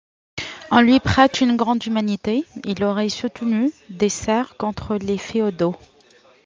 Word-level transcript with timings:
On 0.71 0.81
lui 0.81 0.99
prête 0.99 1.41
une 1.41 1.55
grande 1.55 1.85
Humanité, 1.85 2.43
il 2.65 2.83
aurait 2.83 3.09
soutenu 3.09 3.71
des 3.91 4.09
serfs 4.09 4.55
contre 4.57 4.95
les 4.95 5.19
féodaux. 5.19 5.75